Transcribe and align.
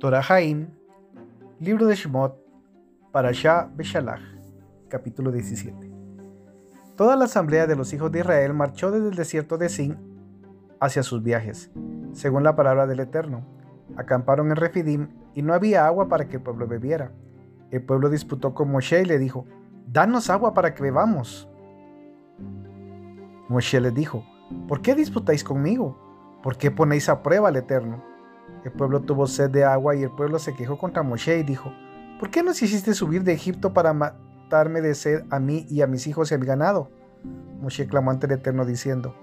Torah 0.00 0.24
libro 1.58 1.84
de 1.84 1.94
Shemot, 1.94 2.34
Parashah 3.12 3.68
Beshalach, 3.76 4.22
capítulo 4.88 5.30
17. 5.30 5.92
Toda 6.96 7.16
la 7.16 7.26
asamblea 7.26 7.66
de 7.66 7.76
los 7.76 7.92
hijos 7.92 8.10
de 8.10 8.20
Israel 8.20 8.54
marchó 8.54 8.90
desde 8.90 9.10
el 9.10 9.14
desierto 9.14 9.58
de 9.58 9.68
Sin 9.68 9.98
hacia 10.80 11.02
sus 11.02 11.22
viajes, 11.22 11.70
según 12.14 12.44
la 12.44 12.56
palabra 12.56 12.86
del 12.86 13.00
Eterno. 13.00 13.44
Acamparon 13.94 14.50
en 14.50 14.56
Refidim 14.56 15.08
y 15.34 15.42
no 15.42 15.52
había 15.52 15.86
agua 15.86 16.08
para 16.08 16.30
que 16.30 16.36
el 16.36 16.42
pueblo 16.42 16.66
bebiera. 16.66 17.12
El 17.70 17.82
pueblo 17.82 18.08
disputó 18.08 18.54
con 18.54 18.70
Moshe 18.70 19.02
y 19.02 19.04
le 19.04 19.18
dijo, 19.18 19.44
Danos 19.86 20.30
agua 20.30 20.54
para 20.54 20.74
que 20.74 20.82
bebamos. 20.82 21.46
Moshe 23.50 23.78
les 23.82 23.92
dijo, 23.92 24.24
¿por 24.66 24.80
qué 24.80 24.94
disputáis 24.94 25.44
conmigo? 25.44 25.98
¿Por 26.42 26.56
qué 26.56 26.70
ponéis 26.70 27.10
a 27.10 27.22
prueba 27.22 27.48
al 27.48 27.56
Eterno? 27.56 28.09
El 28.64 28.72
pueblo 28.72 29.00
tuvo 29.00 29.26
sed 29.26 29.50
de 29.50 29.64
agua 29.64 29.96
y 29.96 30.02
el 30.02 30.10
pueblo 30.10 30.38
se 30.38 30.54
quejó 30.54 30.78
contra 30.78 31.02
Moshe 31.02 31.38
y 31.38 31.42
dijo, 31.42 31.72
¿por 32.18 32.30
qué 32.30 32.42
nos 32.42 32.60
hiciste 32.62 32.92
subir 32.94 33.24
de 33.24 33.32
Egipto 33.32 33.72
para 33.72 33.92
matarme 33.94 34.80
de 34.80 34.94
sed 34.94 35.24
a 35.30 35.38
mí 35.38 35.66
y 35.68 35.80
a 35.80 35.86
mis 35.86 36.06
hijos 36.06 36.30
y 36.30 36.34
a 36.34 36.38
mi 36.38 36.46
ganado? 36.46 36.90
Moshe 37.60 37.86
clamó 37.86 38.10
ante 38.10 38.26
el 38.26 38.32
Eterno 38.32 38.64
diciendo, 38.64 39.14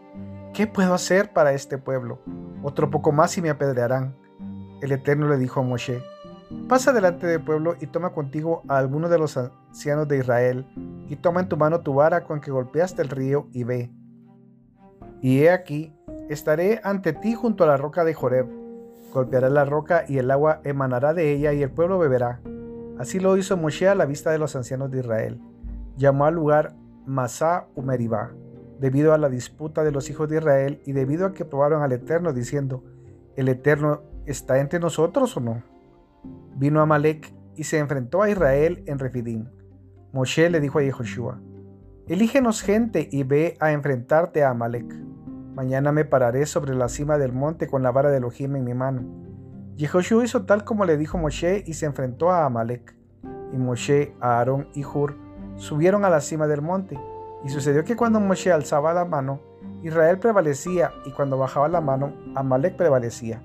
¿qué 0.53 0.67
puedo 0.67 0.93
hacer 0.93 1.33
para 1.33 1.53
este 1.53 1.77
pueblo? 1.77 2.19
Otro 2.63 2.89
poco 2.89 3.11
más 3.11 3.37
y 3.37 3.41
me 3.41 3.49
apedrearán. 3.49 4.15
El 4.81 4.91
Eterno 4.91 5.27
le 5.27 5.37
dijo 5.37 5.59
a 5.59 5.63
Moshe, 5.63 6.01
pasa 6.67 6.93
delante 6.93 7.27
del 7.27 7.43
pueblo 7.43 7.75
y 7.79 7.87
toma 7.87 8.11
contigo 8.11 8.63
a 8.67 8.77
alguno 8.77 9.09
de 9.09 9.19
los 9.19 9.37
ancianos 9.37 10.07
de 10.07 10.17
Israel, 10.17 10.65
y 11.09 11.15
toma 11.15 11.41
en 11.41 11.49
tu 11.49 11.57
mano 11.57 11.81
tu 11.81 11.93
vara 11.93 12.23
con 12.23 12.41
que 12.41 12.51
golpeaste 12.51 13.01
el 13.01 13.09
río 13.09 13.47
y 13.53 13.63
ve. 13.63 13.91
Y 15.21 15.39
he 15.39 15.51
aquí, 15.51 15.95
estaré 16.29 16.81
ante 16.83 17.13
ti 17.13 17.33
junto 17.33 17.63
a 17.63 17.67
la 17.67 17.77
roca 17.77 18.03
de 18.03 18.13
Joreb, 18.13 18.47
Golpeará 19.17 19.49
la 19.49 19.65
roca 19.65 20.05
y 20.07 20.19
el 20.19 20.29
agua 20.29 20.61
emanará 20.63 21.11
de 21.15 21.33
ella 21.33 21.51
y 21.51 21.63
el 21.63 21.71
pueblo 21.71 21.97
beberá. 21.97 22.39
Así 22.99 23.19
lo 23.19 23.35
hizo 23.35 23.57
Moshe 23.57 23.87
a 23.87 23.95
la 23.95 24.05
vista 24.05 24.29
de 24.29 24.37
los 24.37 24.55
ancianos 24.55 24.91
de 24.91 24.99
Israel. 24.99 25.41
Llamó 25.97 26.25
al 26.25 26.35
lugar 26.35 26.75
Masá 27.07 27.65
Umeribá, 27.73 28.35
debido 28.79 29.15
a 29.15 29.17
la 29.17 29.27
disputa 29.27 29.83
de 29.83 29.91
los 29.91 30.11
hijos 30.11 30.29
de 30.29 30.37
Israel 30.37 30.83
y 30.85 30.91
debido 30.91 31.25
a 31.25 31.33
que 31.33 31.45
probaron 31.45 31.81
al 31.81 31.93
Eterno 31.93 32.31
diciendo, 32.31 32.83
¿el 33.35 33.49
Eterno 33.49 34.03
está 34.27 34.59
entre 34.59 34.79
nosotros 34.79 35.35
o 35.35 35.39
no? 35.39 35.63
Vino 36.55 36.79
Amalek 36.79 37.33
y 37.55 37.63
se 37.63 37.79
enfrentó 37.79 38.21
a 38.21 38.29
Israel 38.29 38.83
en 38.85 38.99
Refidim. 38.99 39.47
Moshe 40.13 40.47
le 40.51 40.59
dijo 40.59 40.77
a 40.77 40.83
Yehoshua, 40.83 41.41
Elígenos 42.07 42.61
gente 42.61 43.09
y 43.11 43.23
ve 43.23 43.57
a 43.59 43.71
enfrentarte 43.71 44.43
a 44.43 44.51
Amalek. 44.51 45.06
Mañana 45.57 45.91
me 45.91 46.05
pararé 46.05 46.45
sobre 46.45 46.75
la 46.75 46.87
cima 46.87 47.17
del 47.17 47.33
monte 47.33 47.65
con 47.65 47.81
la 47.81 47.89
vara 47.91 48.11
de 48.11 48.17
Elohim 48.17 48.57
en 48.57 48.63
mi 48.63 48.75
mano. 48.75 49.01
Yehoshua 49.75 50.23
hizo 50.23 50.45
tal 50.45 50.63
como 50.63 50.85
le 50.85 50.97
dijo 50.97 51.17
Moshe 51.17 51.63
y 51.65 51.73
se 51.73 51.87
enfrentó 51.87 52.29
a 52.29 52.45
Amalek. 52.45 52.95
Y 53.51 53.57
Moshe, 53.57 54.13
Aarón 54.21 54.67
y 54.75 54.85
Hur 54.85 55.15
subieron 55.55 56.05
a 56.05 56.11
la 56.11 56.21
cima 56.21 56.45
del 56.45 56.61
monte. 56.61 56.99
Y 57.43 57.49
sucedió 57.49 57.83
que 57.83 57.95
cuando 57.95 58.19
Moshe 58.19 58.51
alzaba 58.51 58.93
la 58.93 59.03
mano, 59.03 59.39
Israel 59.81 60.19
prevalecía, 60.19 60.91
y 61.05 61.11
cuando 61.11 61.39
bajaba 61.39 61.67
la 61.67 61.81
mano, 61.81 62.13
Amalek 62.35 62.75
prevalecía. 62.75 63.41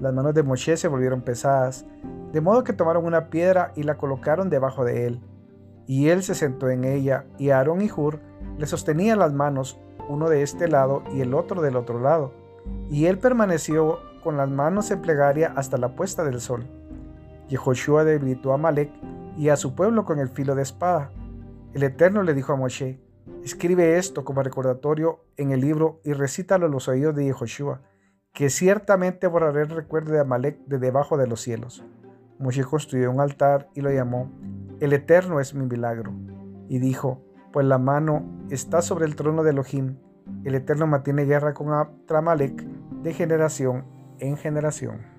Las 0.00 0.12
manos 0.12 0.34
de 0.34 0.42
Moshe 0.42 0.76
se 0.76 0.88
volvieron 0.88 1.22
pesadas, 1.22 1.86
de 2.32 2.40
modo 2.40 2.64
que 2.64 2.72
tomaron 2.72 3.04
una 3.04 3.30
piedra 3.30 3.70
y 3.76 3.84
la 3.84 3.94
colocaron 3.94 4.50
debajo 4.50 4.84
de 4.84 5.06
él. 5.06 5.20
Y 5.86 6.08
él 6.08 6.24
se 6.24 6.34
sentó 6.34 6.70
en 6.70 6.82
ella, 6.82 7.24
y 7.38 7.50
Aarón 7.50 7.82
y 7.82 7.88
Hur 7.88 8.18
le 8.58 8.66
sostenían 8.66 9.20
las 9.20 9.32
manos 9.32 9.78
uno 10.08 10.28
de 10.28 10.42
este 10.42 10.68
lado 10.68 11.02
y 11.12 11.20
el 11.20 11.34
otro 11.34 11.62
del 11.62 11.76
otro 11.76 12.00
lado, 12.00 12.32
y 12.90 13.06
él 13.06 13.18
permaneció 13.18 14.00
con 14.22 14.36
las 14.36 14.50
manos 14.50 14.90
en 14.90 15.02
plegaria 15.02 15.52
hasta 15.56 15.78
la 15.78 15.94
puesta 15.94 16.24
del 16.24 16.40
sol. 16.40 16.64
Yehoshua 17.48 18.04
debilitó 18.04 18.52
a 18.52 18.56
Malek 18.56 18.90
y 19.36 19.48
a 19.48 19.56
su 19.56 19.74
pueblo 19.74 20.04
con 20.04 20.18
el 20.18 20.28
filo 20.28 20.54
de 20.54 20.62
espada. 20.62 21.10
El 21.74 21.82
Eterno 21.82 22.22
le 22.22 22.34
dijo 22.34 22.52
a 22.52 22.56
Moshe, 22.56 23.00
escribe 23.44 23.98
esto 23.98 24.24
como 24.24 24.42
recordatorio 24.42 25.24
en 25.36 25.50
el 25.50 25.60
libro 25.60 26.00
y 26.04 26.12
recítalo 26.12 26.66
a 26.66 26.68
los 26.68 26.88
oídos 26.88 27.14
de 27.14 27.24
Yehoshua, 27.24 27.80
que 28.32 28.50
ciertamente 28.50 29.26
borraré 29.26 29.62
el 29.62 29.70
recuerdo 29.70 30.12
de 30.12 30.20
Amalek 30.20 30.58
de 30.66 30.78
debajo 30.78 31.16
de 31.16 31.26
los 31.26 31.40
cielos. 31.40 31.84
Moshe 32.38 32.64
construyó 32.64 33.10
un 33.10 33.20
altar 33.20 33.68
y 33.74 33.80
lo 33.80 33.90
llamó, 33.90 34.30
El 34.80 34.92
Eterno 34.92 35.40
es 35.40 35.54
mi 35.54 35.66
milagro, 35.66 36.12
y 36.68 36.78
dijo, 36.78 37.22
pues 37.52 37.66
la 37.66 37.78
mano 37.78 38.24
está 38.50 38.82
sobre 38.82 39.04
el 39.06 39.16
trono 39.16 39.42
de 39.42 39.50
Elohim. 39.50 39.96
El 40.44 40.54
Eterno 40.54 40.86
mantiene 40.86 41.24
guerra 41.24 41.54
con 41.54 41.72
Atramalek 41.72 42.62
de 43.02 43.12
generación 43.12 43.84
en 44.18 44.36
generación. 44.36 45.11